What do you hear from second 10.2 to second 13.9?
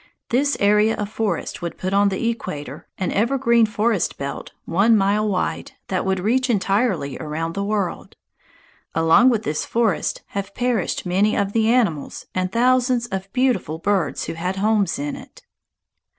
have perished many of the animals and thousands of beautiful